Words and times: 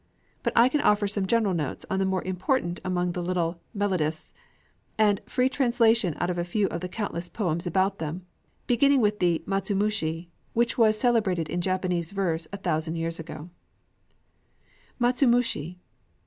But 0.41 0.53
I 0.55 0.67
can 0.67 0.81
offer 0.81 1.07
some 1.07 1.27
general 1.27 1.53
notes 1.53 1.85
on 1.87 1.99
the 1.99 2.07
more 2.07 2.23
important 2.23 2.79
among 2.83 3.11
the 3.11 3.21
little 3.21 3.59
melodists, 3.77 4.33
and 4.97 5.21
free 5.27 5.47
translations 5.47 6.15
of 6.19 6.39
a 6.39 6.43
few 6.43 6.65
out 6.65 6.71
of 6.71 6.81
the 6.81 6.89
countless 6.89 7.29
poems 7.29 7.67
about 7.67 7.99
them, 7.99 8.25
beginning 8.65 9.01
with 9.01 9.19
the 9.19 9.43
matsumushi, 9.45 10.29
which 10.53 10.75
was 10.75 10.97
celebrated 10.99 11.49
in 11.49 11.61
Japanese 11.61 12.09
verse 12.09 12.47
a 12.51 12.57
thousand 12.57 12.95
years 12.95 13.19
ago: 13.19 13.51
_Matsumushi. 14.99 15.75